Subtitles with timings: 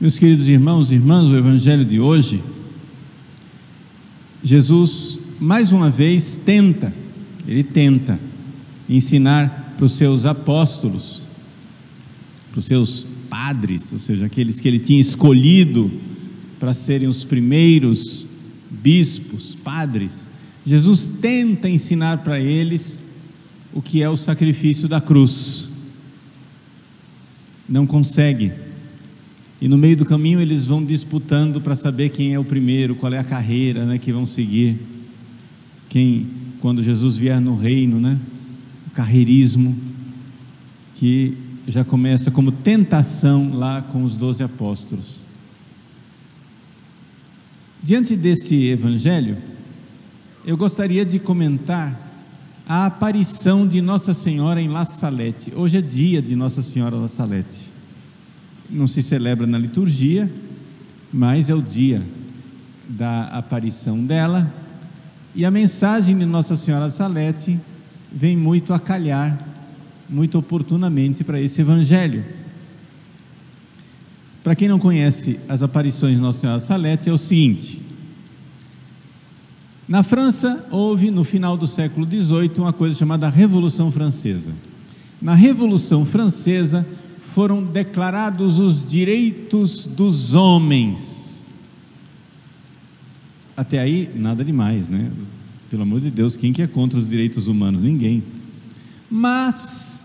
[0.00, 2.42] Meus queridos irmãos e irmãs, o Evangelho de hoje,
[4.42, 6.94] Jesus mais uma vez tenta,
[7.46, 8.18] ele tenta
[8.88, 11.20] ensinar para os seus apóstolos,
[12.50, 15.92] para os seus padres, ou seja, aqueles que ele tinha escolhido
[16.58, 18.26] para serem os primeiros
[18.70, 20.26] bispos, padres.
[20.64, 22.98] Jesus tenta ensinar para eles
[23.70, 25.68] o que é o sacrifício da cruz.
[27.68, 28.69] Não consegue
[29.60, 33.12] e no meio do caminho eles vão disputando para saber quem é o primeiro, qual
[33.12, 34.78] é a carreira né, que vão seguir.
[35.88, 36.26] Quem,
[36.60, 38.18] quando Jesus vier no reino, né,
[38.86, 39.76] o carreirismo,
[40.94, 41.36] que
[41.66, 45.20] já começa como tentação lá com os doze apóstolos.
[47.82, 49.36] Diante desse evangelho,
[50.46, 52.08] eu gostaria de comentar
[52.66, 55.52] a aparição de Nossa Senhora em La Salette.
[55.54, 57.69] Hoje é dia de Nossa Senhora La Salette
[58.70, 60.30] não se celebra na liturgia,
[61.12, 62.02] mas é o dia
[62.88, 64.52] da aparição dela.
[65.34, 67.58] E a mensagem de Nossa Senhora Salete
[68.12, 69.38] vem muito a calhar,
[70.08, 72.24] muito oportunamente para esse evangelho.
[74.42, 77.82] Para quem não conhece as aparições de Nossa Senhora Salete, é o seguinte:
[79.86, 84.52] na França houve no final do século XVIII uma coisa chamada Revolução Francesa.
[85.20, 86.86] Na Revolução Francesa
[87.34, 91.46] foram declarados os direitos dos homens.
[93.56, 95.10] Até aí, nada demais, né?
[95.70, 97.82] Pelo amor de Deus, quem que é contra os direitos humanos?
[97.82, 98.22] Ninguém.
[99.08, 100.02] Mas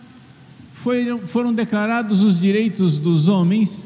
[0.73, 3.85] foram, foram declarados os direitos dos homens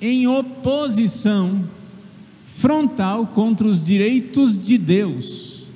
[0.00, 1.64] em oposição
[2.46, 5.66] frontal contra os direitos de Deus.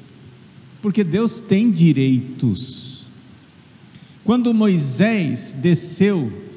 [0.83, 3.07] Porque Deus tem direitos.
[4.25, 6.48] Quando Moisés desceu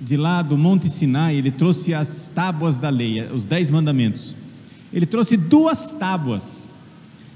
[0.00, 4.34] de lá do Monte Sinai, ele trouxe as tábuas da lei, os dez mandamentos.
[4.92, 6.64] Ele trouxe duas tábuas.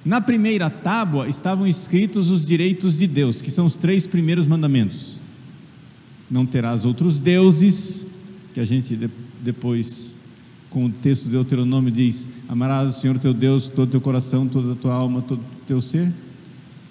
[0.05, 5.17] Na primeira tábua estavam escritos os direitos de Deus, que são os três primeiros mandamentos.
[6.31, 8.07] Não terás outros deuses,
[8.55, 9.11] que a gente
[9.43, 10.17] depois,
[10.71, 14.47] com o texto de Deuteronômio, diz: Amarás o Senhor teu Deus, todo o teu coração,
[14.47, 16.13] toda a tua alma, todo o teu ser.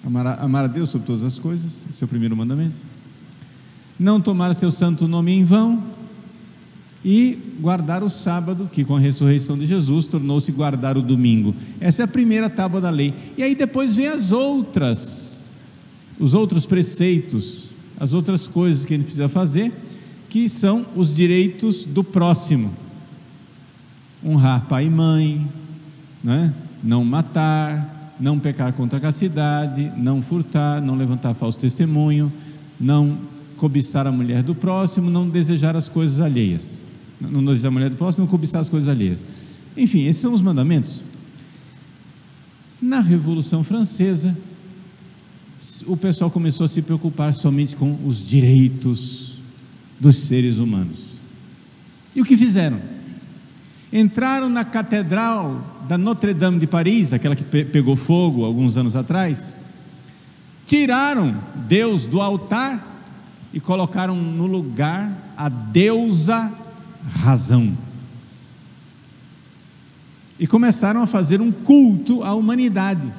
[0.04, 2.89] Amar, amar a Deus sobre todas as coisas, esse é o primeiro mandamento
[4.00, 5.84] não tomar seu santo nome em vão
[7.04, 11.54] e guardar o sábado, que com a ressurreição de Jesus tornou-se guardar o domingo.
[11.78, 13.12] Essa é a primeira tábua da lei.
[13.36, 15.44] E aí depois vem as outras,
[16.18, 19.70] os outros preceitos, as outras coisas que a gente precisa fazer,
[20.30, 22.70] que são os direitos do próximo.
[24.24, 25.46] Honrar pai e mãe,
[26.24, 26.54] né?
[26.82, 32.32] não matar, não pecar contra a castidade, não furtar, não levantar falso testemunho,
[32.78, 33.18] não
[33.60, 36.80] cobiçar a mulher do próximo, não desejar as coisas alheias.
[37.20, 39.24] Não desejar a mulher do próximo, não cobiçar as coisas alheias.
[39.76, 41.02] Enfim, esses são os mandamentos.
[42.80, 44.34] Na Revolução Francesa,
[45.86, 49.36] o pessoal começou a se preocupar somente com os direitos
[50.00, 50.98] dos seres humanos.
[52.16, 52.80] E o que fizeram?
[53.92, 59.58] Entraram na Catedral da Notre-Dame de Paris, aquela que pegou fogo alguns anos atrás,
[60.66, 61.36] tiraram
[61.68, 62.99] Deus do altar
[63.52, 66.52] e colocaram no lugar a deusa
[67.04, 67.76] razão.
[70.38, 73.12] E começaram a fazer um culto à humanidade,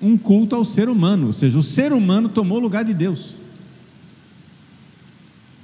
[0.00, 3.34] um culto ao ser humano, ou seja, o ser humano tomou o lugar de Deus.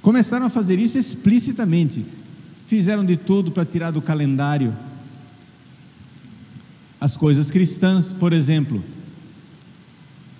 [0.01, 2.05] Começaram a fazer isso explicitamente,
[2.65, 4.75] fizeram de tudo para tirar do calendário
[6.99, 8.83] as coisas cristãs, por exemplo,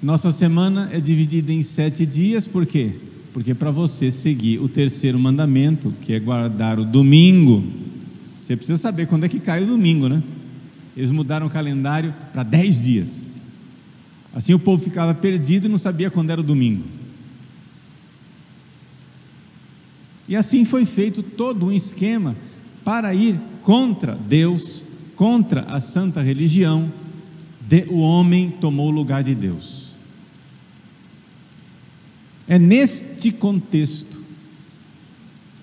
[0.02, 2.92] nossa semana é dividida em sete dias, por quê?
[3.34, 7.64] Porque para você seguir o terceiro mandamento, que é guardar o domingo,
[8.40, 10.22] você precisa saber quando é que cai o domingo, né?
[10.96, 13.32] Eles mudaram o calendário para dez dias.
[14.34, 16.84] Assim o povo ficava perdido e não sabia quando era o domingo.
[20.28, 22.36] E assim foi feito todo um esquema
[22.84, 24.84] para ir contra Deus,
[25.16, 26.92] contra a santa religião.
[27.90, 29.87] o homem tomou o lugar de Deus.
[32.48, 34.18] É neste contexto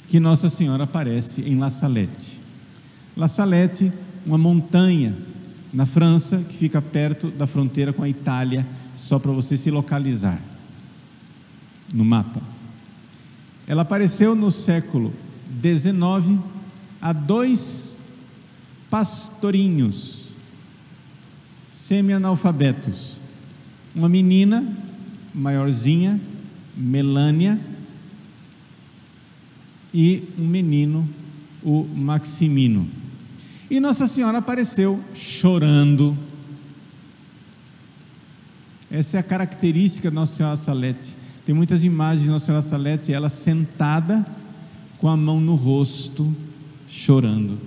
[0.08, 2.38] que Nossa Senhora aparece em La Salette.
[3.16, 3.92] La Salette,
[4.26, 5.14] uma montanha
[5.72, 8.66] na França que fica perto da fronteira com a Itália,
[8.96, 10.40] só para você se localizar
[11.92, 12.40] no mapa.
[13.66, 15.12] Ela apareceu no século
[15.62, 16.38] XIX
[17.00, 17.96] a dois
[18.90, 20.28] pastorinhos
[21.74, 23.18] semi-analfabetos.
[23.94, 24.64] Uma menina
[25.34, 26.20] maiorzinha
[26.76, 27.60] Melânia
[29.92, 31.08] e um menino,
[31.62, 32.88] o Maximino.
[33.70, 36.16] E Nossa Senhora apareceu chorando.
[38.90, 41.14] Essa é a característica de Nossa Senhora Salete.
[41.46, 44.24] Tem muitas imagens de Nossa Senhora Salete, ela sentada
[44.98, 46.34] com a mão no rosto,
[46.88, 47.58] chorando.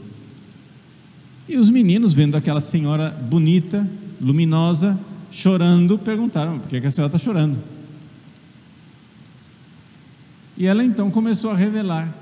[1.47, 3.87] E os meninos, vendo aquela senhora bonita,
[4.21, 4.99] luminosa,
[5.31, 7.57] chorando, perguntaram: por que, a senhora está chorando?
[10.57, 12.13] E ela então começou a revelar.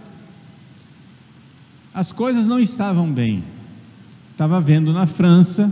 [1.93, 3.43] As coisas não estavam bem.
[4.31, 5.71] Estava havendo na França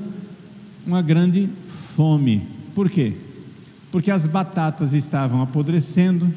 [0.88, 2.48] uma grande fome.
[2.74, 3.14] Por quê?
[3.92, 6.34] Porque as batatas estavam apodrecendo,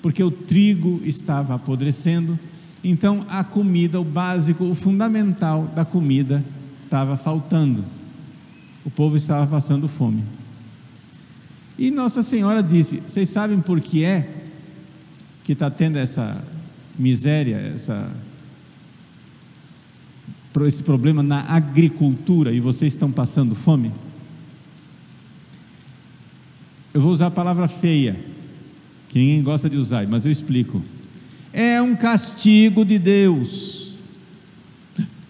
[0.00, 2.38] porque o trigo estava apodrecendo,
[2.82, 6.42] então a comida, o básico, o fundamental da comida
[6.84, 7.84] estava faltando.
[8.84, 10.22] O povo estava passando fome.
[11.76, 14.39] E Nossa Senhora disse: Vocês sabem por que é
[15.50, 16.40] que está tendo essa
[16.96, 18.08] miséria, essa,
[20.64, 23.90] esse problema na agricultura e vocês estão passando fome?
[26.94, 28.16] Eu vou usar a palavra feia,
[29.08, 30.80] que ninguém gosta de usar, mas eu explico.
[31.52, 33.96] É um castigo de Deus.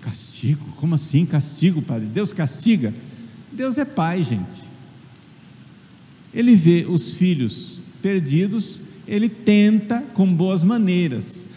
[0.02, 0.66] Castigo?
[0.76, 2.08] Como assim castigo, Padre?
[2.08, 2.92] Deus castiga?
[3.50, 4.64] Deus é pai, gente.
[6.34, 11.50] Ele vê os filhos perdidos, ele tenta com boas maneiras.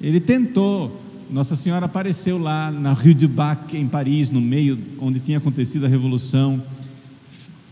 [0.00, 1.00] Ele tentou.
[1.30, 5.86] Nossa Senhora apareceu lá na Rue du Bac, em Paris, no meio onde tinha acontecido
[5.86, 6.60] a revolução.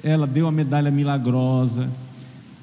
[0.04, 1.90] Ela deu a medalha milagrosa.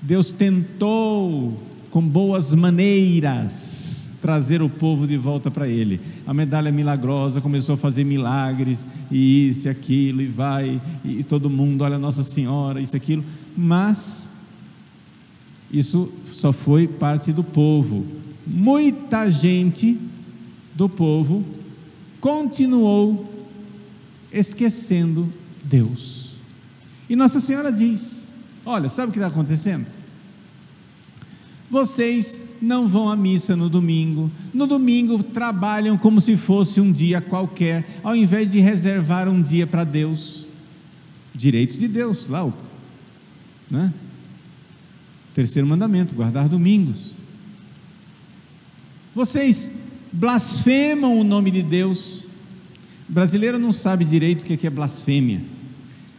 [0.02, 6.00] Deus tentou com boas maneiras, trazer o povo de volta para ele.
[6.26, 11.50] A medalha milagrosa começou a fazer milagres, e isso e aquilo, e vai, e todo
[11.50, 13.26] mundo, olha Nossa Senhora, isso e aquilo,
[13.58, 14.31] mas
[15.72, 18.06] isso só foi parte do povo.
[18.46, 19.98] Muita gente
[20.76, 21.46] do povo
[22.20, 23.32] continuou
[24.32, 25.30] esquecendo
[25.64, 26.36] Deus.
[27.10, 28.28] E Nossa Senhora diz:
[28.66, 29.86] Olha, sabe o que está acontecendo?
[31.70, 34.30] Vocês não vão à missa no domingo.
[34.54, 39.66] No domingo trabalham como se fosse um dia qualquer, ao invés de reservar um dia
[39.66, 40.46] para Deus.
[41.34, 42.54] Direitos de Deus, lá o
[43.72, 43.94] né?
[45.34, 47.12] Terceiro mandamento, guardar domingos.
[49.14, 49.72] Vocês
[50.12, 52.24] blasfemam o nome de Deus.
[53.10, 55.42] O brasileiro não sabe direito o que é, é blasfêmia.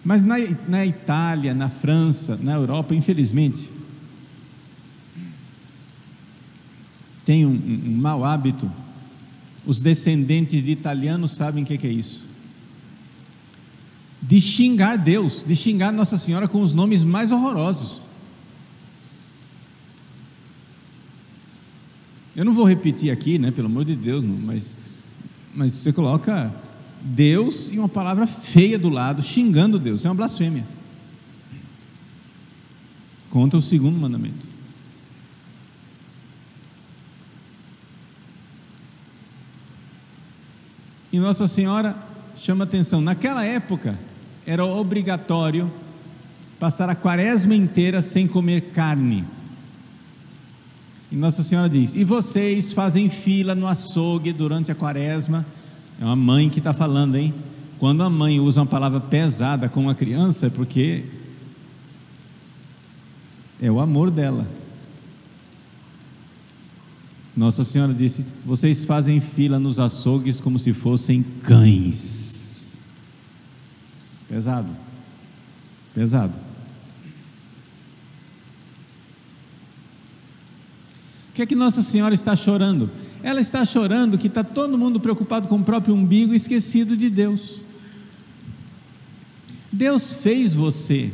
[0.04, 0.36] Mas na,
[0.68, 3.70] na Itália, na França, na Europa, infelizmente,
[7.24, 8.70] tem um, um, mau hábito.
[9.64, 12.26] Os descendentes de italianos sabem o que, que é isso.
[14.20, 18.01] De xingar Deus, de xingar Nossa Senhora com os nomes mais horrorosos.
[22.34, 24.76] Eu não vou repetir aqui, né, pelo amor de Deus, mas,
[25.54, 26.54] mas você coloca
[27.02, 30.64] Deus e uma palavra feia do lado, xingando Deus, é uma blasfêmia.
[33.30, 34.46] Contra o segundo mandamento.
[41.12, 41.94] E Nossa Senhora
[42.34, 43.98] chama atenção, naquela época
[44.46, 45.70] era obrigatório
[46.58, 49.24] passar a quaresma inteira sem comer carne.
[51.12, 55.44] E Nossa Senhora diz: E vocês fazem fila no açougue durante a quaresma?
[56.00, 57.34] É uma mãe que está falando, hein?
[57.78, 61.04] Quando a mãe usa uma palavra pesada com uma criança, é porque
[63.60, 64.48] é o amor dela.
[67.36, 72.74] Nossa Senhora disse: Vocês fazem fila nos açougues como se fossem cães.
[74.30, 74.74] Pesado.
[75.94, 76.51] Pesado.
[81.42, 82.88] Que é que Nossa Senhora está chorando?
[83.20, 87.10] Ela está chorando que está todo mundo preocupado com o próprio umbigo e esquecido de
[87.10, 87.64] Deus.
[89.72, 91.10] Deus fez você.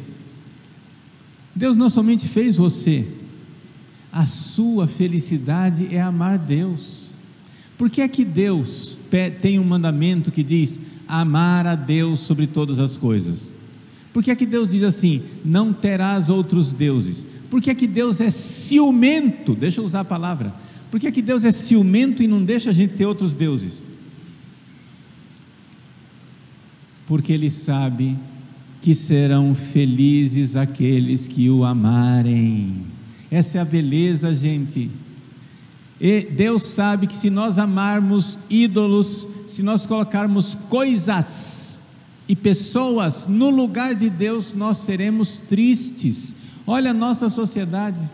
[1.54, 3.08] Deus não somente fez você,
[4.12, 7.06] a sua felicidade é amar Deus.
[7.78, 8.98] Por que é que Deus
[9.40, 13.50] tem um mandamento que diz amar a Deus sobre todas as coisas?
[14.12, 17.26] Por que é que Deus diz assim: não terás outros deuses?
[17.50, 19.54] Por que é que Deus é ciumento?
[19.54, 20.54] Deixa eu usar a palavra.
[20.90, 23.82] Por que é que Deus é ciumento e não deixa a gente ter outros deuses?
[27.06, 28.16] Porque Ele sabe
[28.80, 32.82] que serão felizes aqueles que o amarem.
[33.30, 34.90] Essa é a beleza, gente.
[36.00, 41.78] E Deus sabe que se nós amarmos ídolos, se nós colocarmos coisas
[42.28, 46.34] e pessoas no lugar de Deus, nós seremos tristes.
[46.68, 48.06] Olha a nossa sociedade.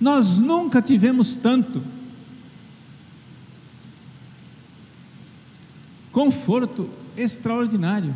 [0.00, 1.82] Nós nunca tivemos tanto
[6.12, 8.14] conforto extraordinário.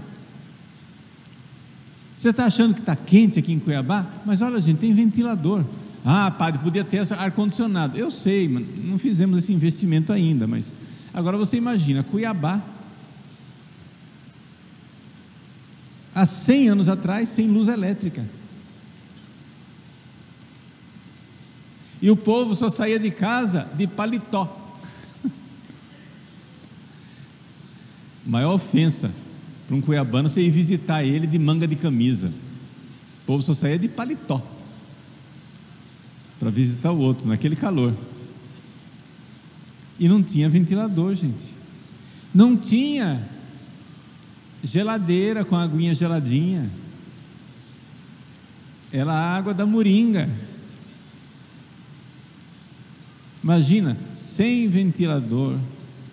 [2.17, 4.07] Você está achando que está quente aqui em Cuiabá?
[4.25, 5.65] Mas olha, gente, tem ventilador.
[6.05, 7.99] Ah, padre, podia ter ar-condicionado.
[7.99, 10.77] Eu sei, não fizemos esse investimento ainda, mas
[11.13, 12.63] agora você imagina, Cuiabá,
[16.15, 18.25] há 100 anos atrás, sem luz elétrica.
[22.05, 24.55] E o povo só saía de casa de paletó.
[28.27, 29.11] Maior ofensa
[29.67, 32.29] para um cuiabano você ir visitar ele de manga de camisa.
[32.29, 34.43] O povo só saía de paletó
[36.39, 37.95] para visitar o outro naquele calor.
[39.99, 41.47] E não tinha ventilador, gente.
[42.35, 43.27] Não tinha
[44.63, 46.71] geladeira com aguinha geladinha.
[48.93, 50.29] Era a água da moringa.
[53.45, 55.59] Imagina, sem ventilador,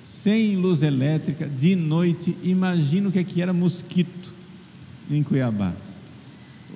[0.03, 4.33] sem luz elétrica, de noite, imagina o que é era mosquito
[5.09, 5.73] em Cuiabá.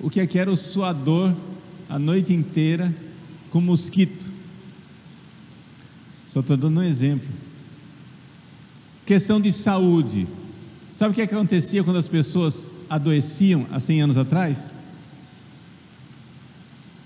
[0.02, 1.34] O que é era o suador
[1.90, 2.90] a noite inteira
[3.50, 4.32] com mosquito.
[6.26, 7.28] Só estou dando um exemplo.
[9.04, 10.26] Questão de saúde.
[10.90, 14.58] Sabe o que, é que acontecia quando as pessoas adoeciam há 100 anos atrás?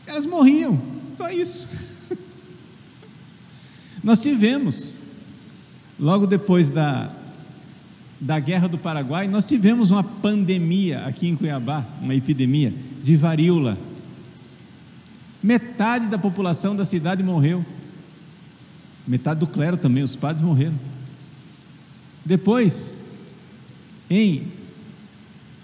[0.06, 0.80] Elas morriam,
[1.16, 1.66] só isso.
[4.02, 4.94] Nós tivemos,
[5.98, 7.12] logo depois da,
[8.20, 13.76] da Guerra do Paraguai, nós tivemos uma pandemia aqui em Cuiabá, uma epidemia de varíola.
[15.42, 17.64] Metade da população da cidade morreu.
[19.06, 20.74] Metade do clero também, os padres morreram.
[22.24, 22.94] Depois,
[24.08, 24.48] em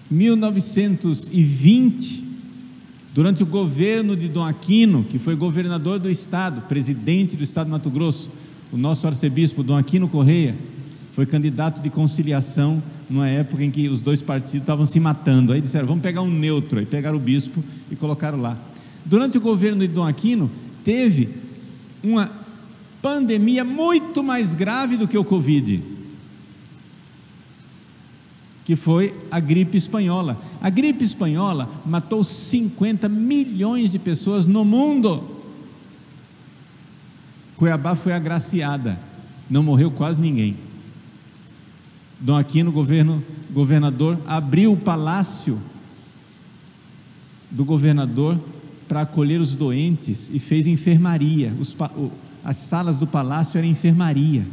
[0.09, 2.26] 1920,
[3.17, 7.71] durante o governo de Dom Aquino, que foi governador do estado, presidente do estado de
[7.71, 8.29] Mato Grosso,
[8.71, 10.53] o nosso arcebispo Dom Aquino Correia,
[11.13, 15.51] foi candidato de conciliação numa época em que os dois partidos estavam se matando.
[15.51, 16.77] Aí disseram: vamos pegar um neutro.
[16.77, 18.55] Aí pegaram o bispo e colocaram lá.
[19.03, 20.51] Durante o governo de Dom Aquino,
[20.83, 21.29] teve
[22.03, 22.29] uma
[23.01, 25.81] pandemia muito mais grave do que o Covid,
[28.67, 30.37] que foi a gripe espanhola.
[30.59, 35.23] A gripe espanhola matou 50 milhões de pessoas no mundo.
[37.55, 38.99] Cuiabá foi agraciada,
[39.49, 40.57] não morreu quase ninguém.
[42.19, 45.57] Dom Aquino, governo, governador, abriu o palácio
[47.49, 48.37] do governador
[48.85, 51.53] para acolher os doentes e fez enfermaria.
[51.57, 51.73] Os,
[52.43, 54.45] as salas do palácio eram enfermaria.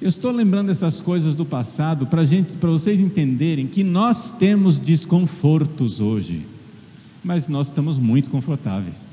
[0.00, 4.78] Eu estou lembrando essas coisas do passado para gente, para vocês entenderem que nós temos
[4.78, 6.46] desconfortos hoje,
[7.24, 9.12] mas nós estamos muito confortáveis.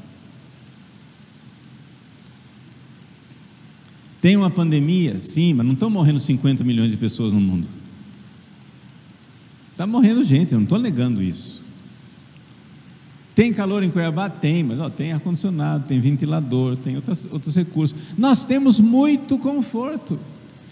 [4.21, 7.67] Tem uma pandemia, sim, mas não estão morrendo 50 milhões de pessoas no mundo.
[9.71, 11.63] Está morrendo gente, eu não estou negando isso.
[13.33, 14.29] Tem calor em Cuiabá?
[14.29, 17.97] Tem, mas ó, tem ar-condicionado, tem ventilador, tem outras, outros recursos.
[18.17, 20.17] Nós temos muito conforto,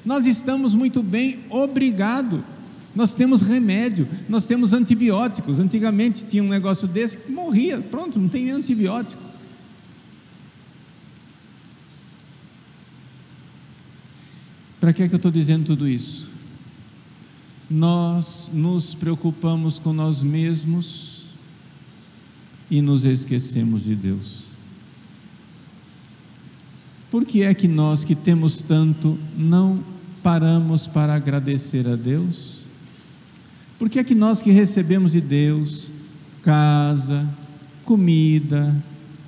[0.06, 2.44] nós estamos muito bem, obrigado.
[2.96, 5.60] Nós temos remédio, nós temos antibióticos.
[5.60, 9.22] Antigamente tinha um negócio desse que morria, pronto, não tem antibiótico.
[14.80, 16.34] Para que, é que eu estou dizendo tudo isso?
[17.74, 21.24] nós nos preocupamos com nós mesmos
[22.70, 24.44] e nos esquecemos de Deus.
[27.10, 29.80] Por que é que nós que temos tanto não
[30.24, 32.64] paramos para agradecer a Deus?
[33.78, 35.92] Por que é que nós que recebemos de Deus
[36.42, 37.28] casa,
[37.84, 38.74] comida,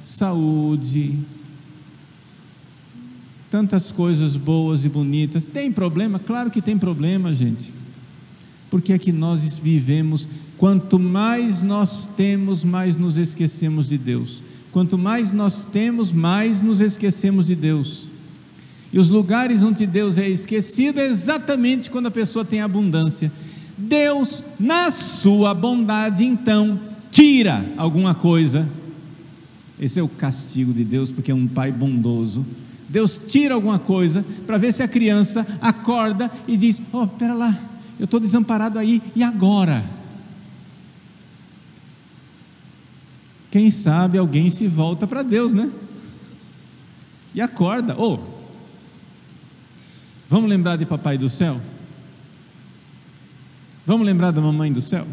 [0.05, 1.19] saúde,
[3.51, 6.17] tantas coisas boas e bonitas, tem problema?
[6.17, 7.75] Claro que tem problema, gente
[8.75, 14.43] porque é que nós vivemos, quanto mais nós temos, mais nos esquecemos de Deus.
[14.71, 18.05] Quanto mais nós temos, mais nos esquecemos de Deus.
[18.95, 23.29] E os lugares onde Deus é esquecido é exatamente quando a pessoa tem abundância.
[23.77, 26.79] Deus, na sua bondade, então,
[27.11, 28.65] tira alguma coisa.
[29.77, 32.45] Esse é o castigo de Deus, porque é um pai bondoso.
[32.87, 37.59] Deus tira alguma coisa para ver se a criança acorda e diz: Oh, pera lá,
[37.99, 39.83] eu estou desamparado aí, e agora?
[43.51, 45.69] Quem sabe alguém se volta para Deus, né?
[47.33, 47.93] E acorda.
[47.97, 48.34] Ou, oh,
[50.29, 51.59] vamos lembrar de Papai do céu?
[53.85, 55.05] Vamos lembrar da Mamãe do céu?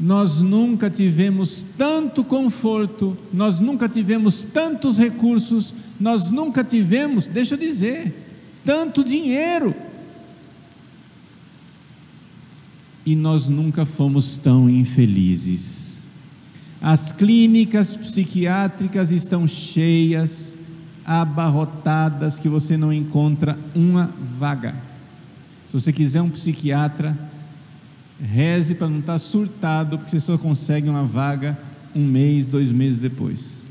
[0.00, 7.58] Nós nunca tivemos tanto conforto, nós nunca tivemos tantos recursos, nós nunca tivemos, deixa eu
[7.58, 8.14] dizer,
[8.64, 9.74] tanto dinheiro.
[13.04, 15.87] E nós nunca fomos tão infelizes.
[16.80, 20.54] As clínicas psiquiátricas estão cheias,
[21.04, 24.74] abarrotadas, que você não encontra uma vaga.
[25.66, 27.16] Se você quiser um psiquiatra,
[28.20, 31.56] Reze para não estar surtado, porque você só consegue uma vaga
[31.94, 33.62] um mês, dois meses depois.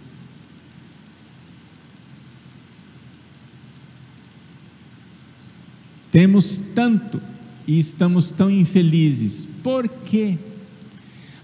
[6.10, 7.22] Temos tanto
[7.68, 9.46] e estamos tão infelizes.
[9.62, 10.38] Por quê?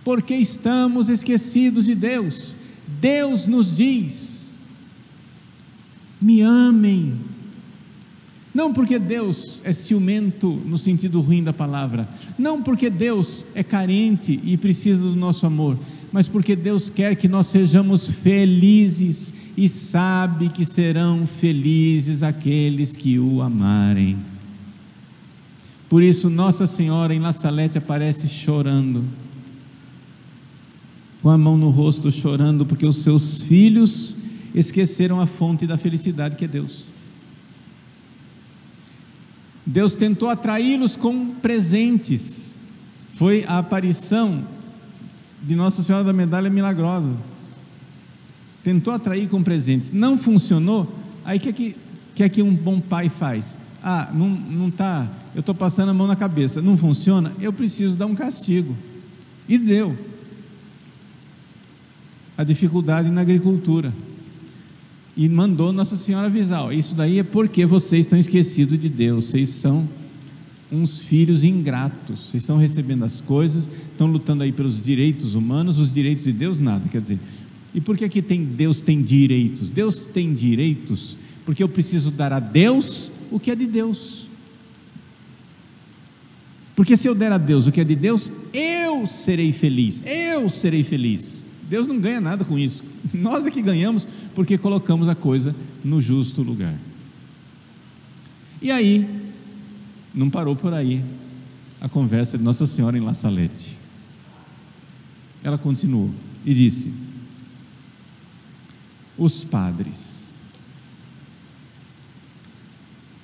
[0.03, 2.55] Porque estamos esquecidos de Deus.
[2.99, 4.53] Deus nos diz:
[6.21, 7.13] me amem,
[8.53, 12.07] não porque Deus é ciumento no sentido ruim da palavra,
[12.37, 15.77] não porque Deus é carente e precisa do nosso amor,
[16.11, 23.17] mas porque Deus quer que nós sejamos felizes e sabe que serão felizes aqueles que
[23.17, 24.17] o amarem.
[25.89, 29.03] Por isso, Nossa Senhora em La Salete aparece chorando,
[31.23, 34.17] com a mão no rosto, chorando, porque os seus filhos
[34.53, 36.83] esqueceram a fonte da felicidade que é Deus.
[39.65, 42.55] Deus tentou atraí-los com presentes.
[43.13, 44.43] Foi a aparição
[45.41, 47.09] de Nossa Senhora da Medalha Milagrosa.
[48.61, 49.93] Tentou atrair com presentes.
[49.93, 50.93] Não funcionou.
[51.23, 51.75] Aí o que, é que,
[52.15, 53.57] que é que um bom pai faz?
[53.81, 56.61] Ah, não, não tá, eu estou passando a mão na cabeça.
[56.61, 57.31] Não funciona?
[57.39, 58.75] Eu preciso dar um castigo.
[59.47, 59.97] E deu.
[62.37, 63.93] A dificuldade na agricultura
[65.15, 69.49] e mandou Nossa Senhora avisar: Isso daí é porque vocês estão esquecidos de Deus, vocês
[69.49, 69.87] são
[70.71, 75.93] uns filhos ingratos, vocês estão recebendo as coisas, estão lutando aí pelos direitos humanos, os
[75.93, 76.87] direitos de Deus, nada.
[76.89, 77.19] Quer dizer,
[77.75, 79.69] e por que aqui tem Deus tem direitos?
[79.69, 84.27] Deus tem direitos porque eu preciso dar a Deus o que é de Deus.
[86.75, 90.49] Porque se eu der a Deus o que é de Deus, eu serei feliz, eu
[90.49, 91.32] serei feliz.
[91.73, 92.83] Deus não ganha nada com isso.
[93.11, 96.75] Nós é que ganhamos porque colocamos a coisa no justo lugar.
[98.61, 99.09] E aí,
[100.13, 101.03] não parou por aí
[101.81, 103.75] a conversa de Nossa Senhora em La Salette.
[105.43, 106.11] Ela continuou
[106.45, 106.93] e disse:
[109.17, 110.23] Os padres.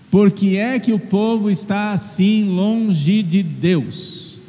[0.09, 4.39] Por que é que o povo está assim longe de Deus?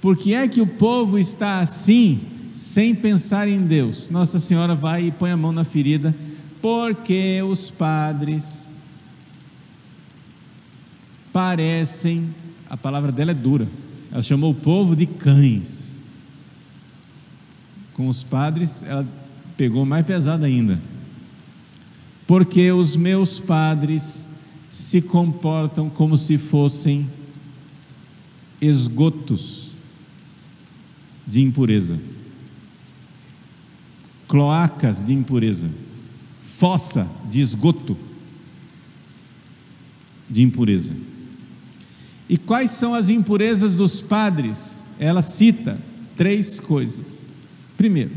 [0.00, 2.34] Por que é que o povo está assim
[2.76, 6.14] sem pensar em Deus, Nossa Senhora vai e põe a mão na ferida,
[6.60, 8.76] porque os padres
[11.32, 12.28] parecem,
[12.68, 13.66] a palavra dela é dura,
[14.12, 16.02] ela chamou o povo de cães.
[17.94, 19.06] Com os padres, ela
[19.56, 20.78] pegou mais pesado ainda.
[22.26, 24.26] Porque os meus padres
[24.70, 27.10] se comportam como se fossem
[28.60, 29.70] esgotos
[31.26, 31.98] de impureza
[34.36, 35.66] cloacas de impureza,
[36.42, 37.96] fossa de esgoto
[40.28, 40.92] de impureza.
[42.28, 44.84] E quais são as impurezas dos padres?
[44.98, 45.78] Ela cita
[46.18, 47.22] três coisas.
[47.78, 48.10] Primeiro,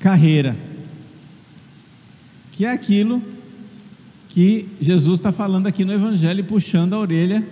[0.00, 0.56] carreira,
[2.50, 3.22] que é aquilo
[4.28, 7.46] que Jesus está falando aqui no Evangelho, puxando a orelha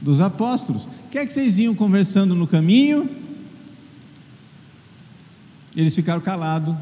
[0.00, 0.84] dos apóstolos.
[0.84, 3.21] O que é que vocês iam conversando no caminho?
[5.74, 6.74] Eles ficaram calados,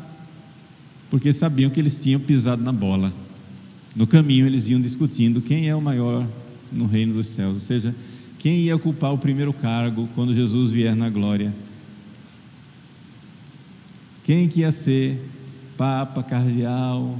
[1.09, 3.12] porque sabiam que eles tinham pisado na bola.
[3.94, 6.26] No caminho, eles iam discutindo quem é o maior
[6.70, 7.94] no reino dos céus, ou seja,
[8.38, 11.53] quem ia ocupar o primeiro cargo quando Jesus vier na glória.
[14.24, 15.20] Quem que ia ser
[15.76, 17.18] papa, cardeal,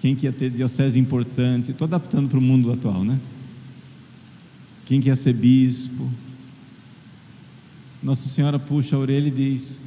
[0.00, 3.18] quem que ia ter diocese importante, estou adaptando para o mundo atual, né?
[4.84, 6.08] Quem que ia ser bispo.
[8.02, 9.82] Nossa Senhora puxa a orelha e diz: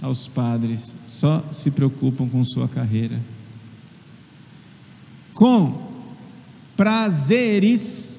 [0.00, 3.20] aos padres, só se preocupam com sua carreira.
[5.34, 5.86] Com
[6.76, 8.18] prazeres,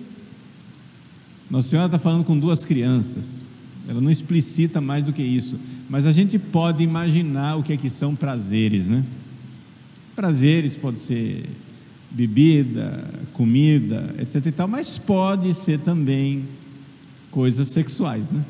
[1.49, 3.25] Nossa Senhora está falando com duas crianças,
[3.87, 5.57] ela não explicita mais do que isso,
[5.89, 9.03] mas a gente pode imaginar o que é que são prazeres, né?
[10.15, 11.49] Prazeres pode ser
[12.09, 16.45] bebida, comida, etc e tal, mas pode ser também
[17.31, 18.43] coisas sexuais, né?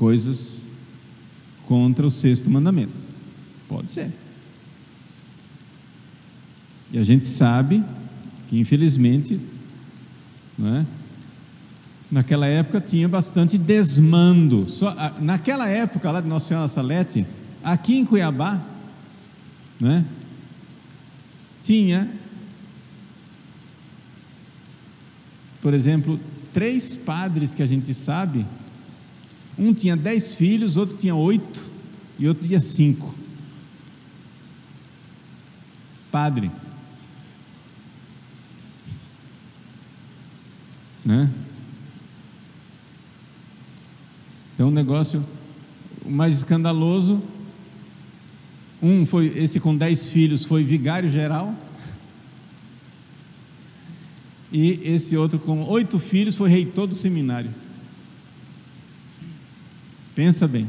[0.00, 0.62] Coisas
[1.66, 3.04] contra o sexto mandamento.
[3.68, 4.10] Pode ser.
[6.90, 7.84] E a gente sabe
[8.48, 9.38] que, infelizmente,
[10.58, 10.86] é?
[12.10, 14.66] naquela época tinha bastante desmando.
[14.70, 17.26] Só, naquela época, lá de Nossa Senhora Salete,
[17.62, 18.58] aqui em Cuiabá,
[19.78, 20.02] né,
[21.62, 22.10] tinha,
[25.60, 26.18] por exemplo,
[26.54, 28.46] três padres que a gente sabe.
[29.60, 31.62] Um tinha dez filhos, outro tinha oito
[32.18, 33.14] e outro tinha cinco.
[36.10, 36.50] Padre.
[41.04, 41.30] Né?
[44.54, 45.22] Então, o negócio
[46.06, 47.22] o mais escandaloso,
[48.82, 51.54] um foi esse com dez filhos foi vigário geral,
[54.50, 57.50] e esse outro com oito filhos foi reitor do seminário.
[60.14, 60.68] Pensa bem.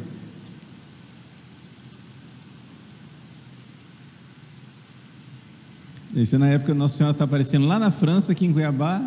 [6.14, 9.02] Isso é na época Nossa Senhora está aparecendo lá na França, aqui em Cuiabá,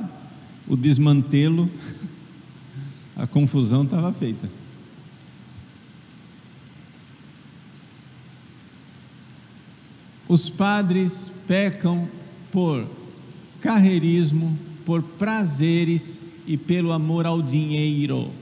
[0.67, 1.71] o desmantelo,
[3.15, 4.49] a confusão estava feita.
[10.27, 12.09] Os padres pecam
[12.51, 12.89] por
[13.61, 18.33] carreirismo, por prazeres e pelo amor ao dinheiro.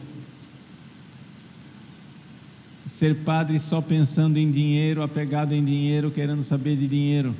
[3.02, 7.34] Ser padre só pensando em dinheiro, apegado em dinheiro, querendo saber de dinheiro.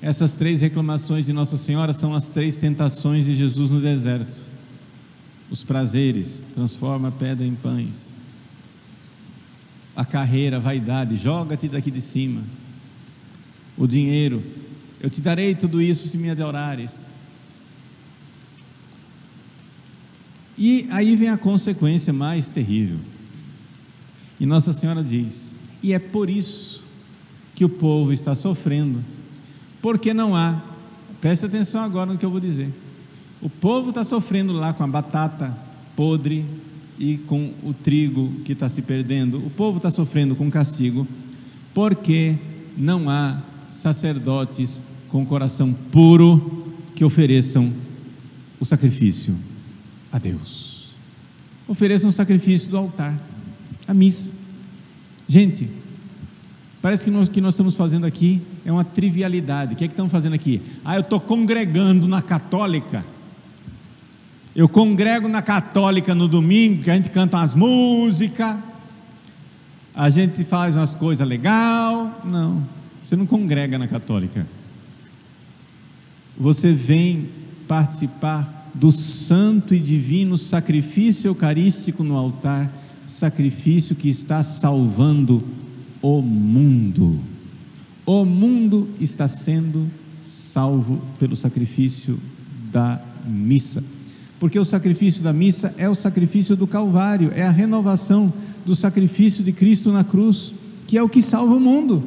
[0.00, 4.44] Essas três reclamações de Nossa Senhora são as três tentações de Jesus no deserto.
[5.50, 8.14] Os prazeres, transforma a pedra em pães.
[9.96, 12.42] A carreira, a vaidade, joga-te daqui de cima
[13.76, 14.40] o dinheiro.
[15.00, 16.94] Eu te darei tudo isso se me adorares.
[20.56, 23.00] E aí vem a consequência mais terrível.
[24.40, 26.82] E Nossa Senhora diz: e é por isso
[27.54, 29.04] que o povo está sofrendo,
[29.82, 30.62] porque não há,
[31.20, 32.72] preste atenção agora no que eu vou dizer.
[33.40, 35.56] O povo está sofrendo lá com a batata
[35.94, 36.44] podre
[36.98, 39.38] e com o trigo que está se perdendo.
[39.38, 41.06] O povo está sofrendo com castigo,
[41.72, 42.36] porque
[42.76, 47.72] não há sacerdotes com coração puro que ofereçam
[48.60, 49.36] o sacrifício
[50.10, 50.88] a Deus.
[51.66, 53.16] Ofereçam o sacrifício do altar,
[53.88, 54.30] a missa.
[55.26, 55.70] Gente,
[56.82, 59.72] parece que o que nós estamos fazendo aqui é uma trivialidade.
[59.72, 60.60] O que é que estamos fazendo aqui?
[60.84, 63.04] Ah, eu estou congregando na católica.
[64.54, 68.56] Eu congrego na católica no domingo, que a gente canta umas músicas,
[69.94, 72.20] a gente faz umas coisas legal.
[72.24, 72.62] Não.
[73.02, 74.46] Você não congrega na católica.
[76.36, 77.28] Você vem
[77.66, 82.70] participar do santo e divino sacrifício eucarístico no altar,
[83.08, 85.42] sacrifício que está salvando
[86.00, 87.18] o mundo.
[88.06, 89.90] O mundo está sendo
[90.26, 92.18] salvo pelo sacrifício
[92.70, 93.82] da missa.
[94.38, 98.32] Porque o sacrifício da missa é o sacrifício do Calvário, é a renovação
[98.64, 100.54] do sacrifício de Cristo na cruz,
[100.86, 102.04] que é o que salva o mundo.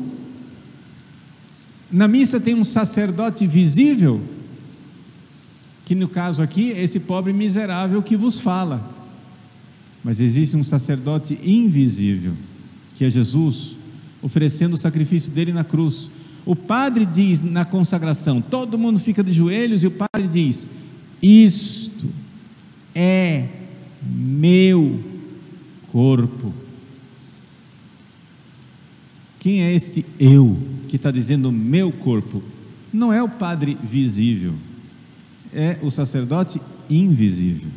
[1.92, 4.22] Na missa tem um sacerdote visível,
[5.84, 9.01] que no caso aqui é esse pobre miserável que vos fala.
[10.04, 12.34] Mas existe um sacerdote invisível,
[12.96, 13.76] que é Jesus,
[14.22, 16.10] oferecendo o sacrifício dele na cruz.
[16.46, 20.68] O padre diz na consagração, todo mundo fica de joelhos e o padre diz:
[21.22, 22.10] Isto
[22.96, 23.48] é
[24.04, 25.00] meu
[25.92, 26.52] corpo.
[29.40, 30.58] Quem é este eu?
[30.88, 32.44] que está dizendo meu corpo,
[32.92, 34.54] não é o padre visível,
[35.54, 37.70] é o sacerdote invisível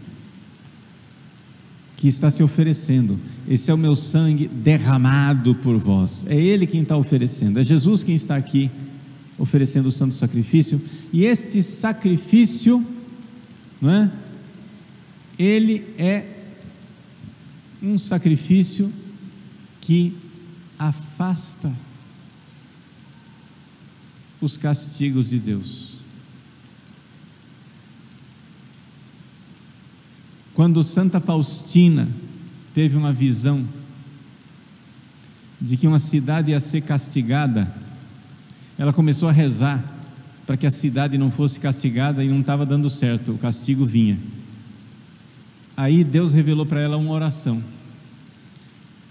[1.97, 3.19] que está se oferecendo.
[3.49, 6.25] Esse é o meu sangue derramado por vós.
[6.29, 7.59] É Ele quem está oferecendo.
[7.59, 8.71] É Jesus quem está aqui
[9.39, 10.81] oferecendo o santo sacrifício.
[11.13, 12.85] E este sacrifício,
[13.81, 14.11] não é?
[15.39, 16.27] Ele é
[17.83, 18.91] um sacrifício
[19.81, 20.17] que
[20.79, 21.73] afasta
[24.41, 25.94] os castigos de Deus.
[30.55, 32.09] Quando Santa Faustina
[32.73, 33.64] teve uma visão
[35.61, 37.73] de que uma cidade ia ser castigada,
[38.79, 39.83] ela começou a rezar
[40.47, 44.19] para que a cidade não fosse castigada e não estava dando certo, o castigo vinha.
[45.77, 47.62] Aí Deus revelou para ela uma oração.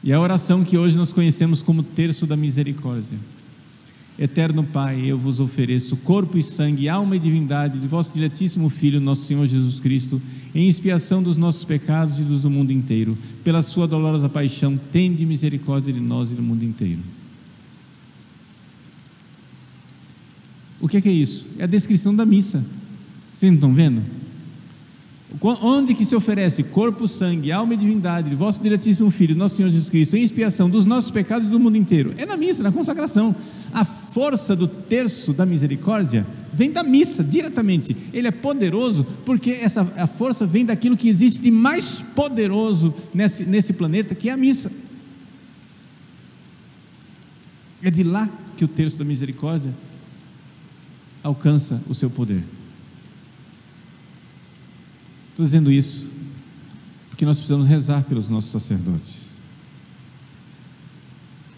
[0.03, 3.17] E a oração que hoje nós conhecemos como terço da misericórdia.
[4.17, 9.01] Eterno Pai, eu vos ofereço corpo e sangue, alma e divindade de vosso diletíssimo Filho,
[9.01, 10.21] nosso Senhor Jesus Cristo,
[10.53, 13.17] em expiação dos nossos pecados e dos do mundo inteiro.
[13.43, 17.01] Pela sua dolorosa paixão, tende misericórdia de nós e do mundo inteiro.
[20.79, 21.47] O que é, que é isso?
[21.57, 22.63] É a descrição da missa.
[23.33, 24.01] Vocês não estão vendo?
[25.41, 29.69] Onde que se oferece corpo, sangue, alma e divindade de vosso diretíssimo Filho, nosso Senhor
[29.69, 32.13] Jesus Cristo, em expiação dos nossos pecados e do mundo inteiro?
[32.17, 33.35] É na missa, na consagração.
[33.73, 33.83] A
[34.13, 37.97] força do terço da misericórdia vem da missa, diretamente.
[38.13, 43.43] Ele é poderoso porque essa, a força vem daquilo que existe de mais poderoso nesse,
[43.43, 44.71] nesse planeta, que é a missa.
[47.81, 49.73] É de lá que o terço da misericórdia
[51.23, 52.43] alcança o seu poder.
[55.31, 56.07] Estou dizendo isso
[57.09, 59.23] porque nós precisamos rezar pelos nossos sacerdotes.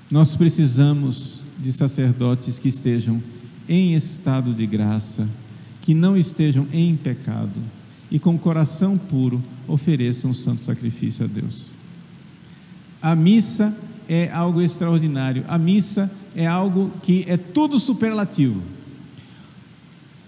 [0.10, 3.22] Nós precisamos de sacerdotes que estejam
[3.68, 5.28] em estado de graça,
[5.82, 7.60] que não estejam em pecado
[8.10, 11.66] e com coração puro ofereçam o santo sacrifício a Deus.
[13.02, 13.76] A missa
[14.08, 18.62] é algo extraordinário, a missa é algo que é tudo superlativo.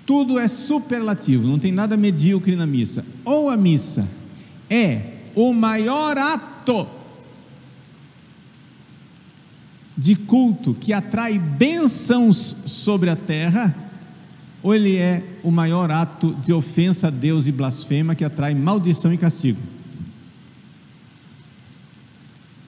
[0.06, 3.04] Tudo é superlativo, não tem nada medíocre na missa.
[3.26, 4.08] Ou a missa
[4.70, 6.88] é o maior ato
[9.98, 13.76] de culto que atrai bênçãos sobre a terra,
[14.62, 19.12] ou ele é o maior ato de ofensa a Deus e blasfema que atrai maldição
[19.12, 19.60] e castigo.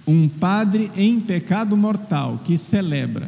[0.07, 3.27] Um padre em pecado mortal que celebra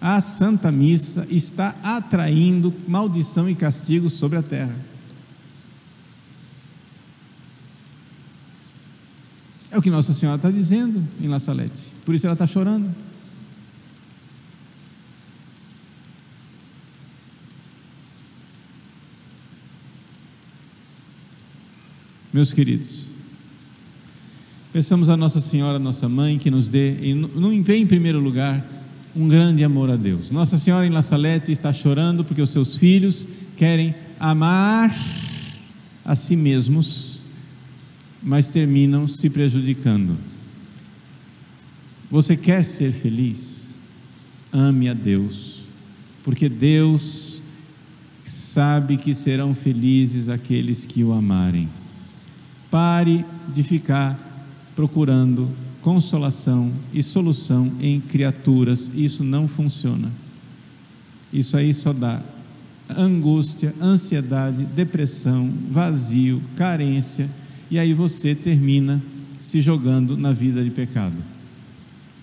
[0.00, 4.74] a Santa Missa está atraindo maldição e castigo sobre a terra.
[9.70, 11.82] É o que Nossa Senhora está dizendo em La Salete.
[12.04, 13.07] Por isso ela está chorando.
[22.30, 23.06] Meus queridos,
[24.70, 28.66] peçamos a Nossa Senhora, nossa mãe, que nos dê, em, em primeiro lugar,
[29.16, 30.30] um grande amor a Deus.
[30.30, 34.94] Nossa Senhora em La Salete está chorando porque os seus filhos querem amar
[36.04, 37.18] a si mesmos,
[38.22, 40.16] mas terminam se prejudicando.
[42.10, 43.68] Você quer ser feliz?
[44.52, 45.62] Ame a Deus,
[46.22, 47.40] porque Deus
[48.26, 51.68] sabe que serão felizes aqueles que o amarem.
[52.70, 54.18] Pare de ficar
[54.76, 55.48] procurando
[55.80, 60.10] consolação e solução em criaturas, isso não funciona.
[61.32, 62.20] Isso aí só dá
[62.88, 67.28] angústia, ansiedade, depressão, vazio, carência,
[67.70, 69.02] e aí você termina
[69.40, 71.16] se jogando na vida de pecado.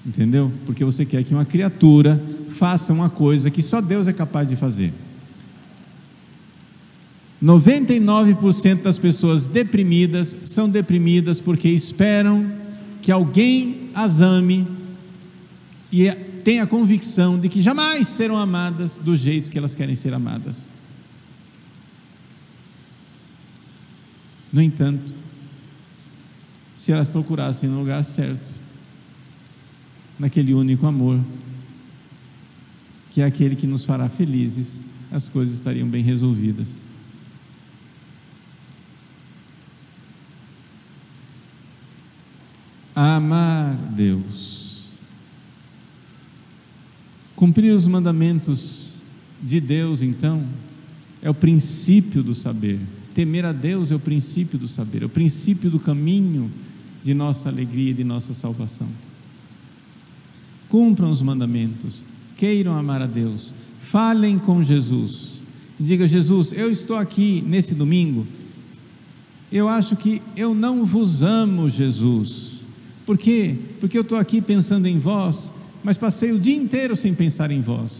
[0.05, 0.51] Entendeu?
[0.65, 4.55] Porque você quer que uma criatura faça uma coisa que só Deus é capaz de
[4.55, 4.93] fazer.
[7.43, 12.50] 99% das pessoas deprimidas são deprimidas porque esperam
[13.02, 14.65] que alguém as ame
[15.91, 16.10] e
[16.43, 20.67] tenha a convicção de que jamais serão amadas do jeito que elas querem ser amadas.
[24.52, 25.13] No entanto,
[26.76, 28.54] se elas procurassem no lugar certo,
[30.17, 31.19] naquele único amor,
[33.12, 34.80] que é aquele que nos fará felizes,
[35.12, 36.85] as coisas estariam bem resolvidas.
[42.95, 44.86] Amar Deus.
[47.36, 48.93] Cumprir os mandamentos
[49.43, 50.45] de Deus, então,
[51.21, 52.79] é o princípio do saber.
[53.13, 56.49] Temer a Deus é o princípio do saber, é o princípio do caminho
[57.03, 58.88] de nossa alegria e de nossa salvação.
[60.69, 62.01] Cumpram os mandamentos,
[62.38, 65.36] queiram amar a Deus, falem com Jesus.
[65.77, 68.25] Diga, Jesus, eu estou aqui nesse domingo,
[69.51, 72.55] eu acho que eu não vos amo, Jesus
[73.06, 73.56] por quê?
[73.80, 75.52] Porque eu estou aqui pensando em vós,
[75.84, 77.91] mas passei o dia inteiro sem pensar em vós.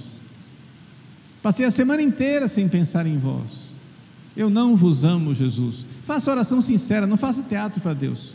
[1.44, 3.70] Passei a semana inteira sem pensar em vós.
[4.36, 5.86] Eu não vos amo, Jesus.
[6.06, 8.34] Faça oração sincera, não faça teatro para Deus.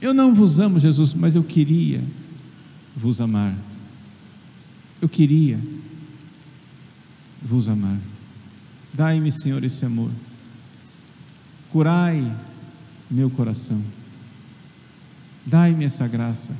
[0.00, 2.02] Eu não vos amo, Jesus, mas eu queria
[2.96, 3.54] vos amar.
[5.00, 5.60] Eu queria
[7.42, 7.98] vos amar.
[8.92, 10.10] Dai-me, Senhor, esse amor.
[11.70, 12.34] Curai
[13.10, 13.82] meu coração.
[15.46, 16.52] Dai-me essa graça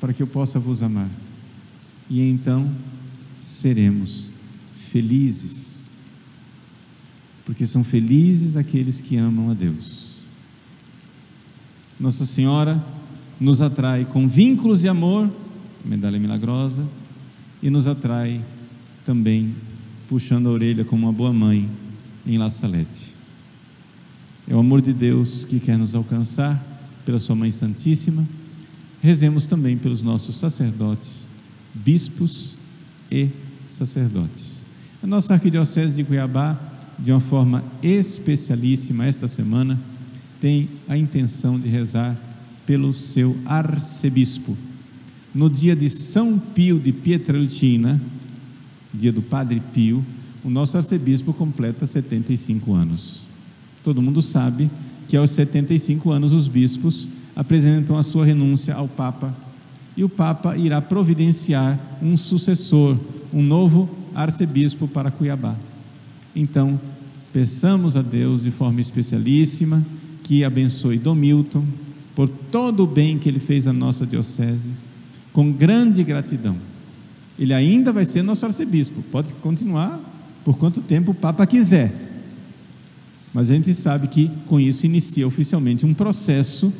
[0.00, 1.08] para que eu possa vos amar.
[2.08, 2.70] E então
[3.40, 4.30] seremos
[4.90, 5.90] felizes.
[7.44, 10.14] Porque são felizes aqueles que amam a Deus.
[11.98, 12.82] Nossa Senhora
[13.38, 15.30] nos atrai com vínculos de amor,
[15.84, 16.86] medalha milagrosa,
[17.62, 18.40] e nos atrai
[19.04, 19.54] também
[20.08, 21.68] puxando a orelha como uma boa mãe
[22.26, 23.12] em La Salete.
[24.46, 26.73] É o amor de Deus que quer nos alcançar
[27.04, 28.26] pela Sua Mãe Santíssima,
[29.02, 31.28] rezemos também pelos nossos sacerdotes,
[31.74, 32.56] bispos
[33.10, 33.28] e
[33.70, 34.64] sacerdotes.
[35.02, 36.58] A nossa arquidiocese de Cuiabá,
[36.98, 39.78] de uma forma especialíssima esta semana,
[40.40, 42.16] tem a intenção de rezar
[42.66, 44.56] pelo seu arcebispo.
[45.34, 48.00] No dia de São Pio de Pietrelcina,
[48.92, 50.04] dia do Padre Pio,
[50.44, 53.22] o nosso arcebispo completa 75 anos.
[53.82, 54.70] Todo mundo sabe
[55.08, 59.34] que aos 75 anos os bispos apresentam a sua renúncia ao Papa
[59.96, 62.96] e o Papa irá providenciar um sucessor,
[63.32, 65.54] um novo arcebispo para Cuiabá.
[66.34, 66.80] Então,
[67.32, 69.84] peçamos a Deus de forma especialíssima
[70.22, 71.64] que abençoe Dom Milton
[72.14, 74.70] por todo o bem que ele fez à nossa diocese,
[75.32, 76.56] com grande gratidão.
[77.38, 80.00] Ele ainda vai ser nosso arcebispo, pode continuar
[80.44, 82.03] por quanto tempo o Papa quiser.
[83.34, 86.72] Mas a gente sabe que com isso inicia oficialmente um processo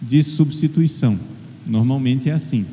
[0.00, 1.18] de substituição.
[1.66, 2.66] Normalmente é assim.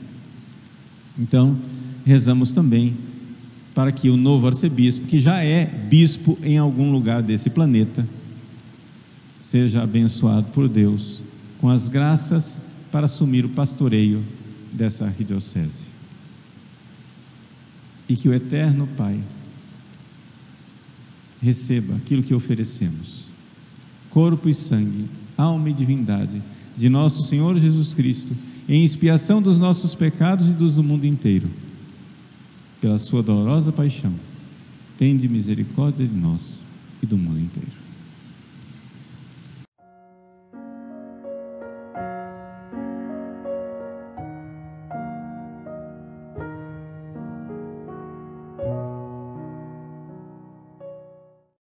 [1.17, 1.57] Então,
[2.05, 2.93] rezamos também
[3.73, 8.05] para que o novo arcebispo, que já é bispo em algum lugar desse planeta,
[9.39, 11.21] seja abençoado por Deus
[11.59, 12.59] com as graças
[12.91, 14.21] para assumir o pastoreio
[14.73, 15.87] dessa arquidiocese.
[18.09, 19.19] E que o eterno Pai
[21.41, 23.25] receba aquilo que oferecemos:
[24.09, 25.05] corpo e sangue,
[25.37, 26.41] alma e divindade
[26.75, 28.35] de nosso Senhor Jesus Cristo,
[28.67, 31.49] em expiação dos nossos pecados e dos do mundo inteiro.
[32.79, 34.13] Pela sua dolorosa paixão,
[34.97, 36.61] tende misericórdia de nós
[37.01, 37.86] e do mundo inteiro.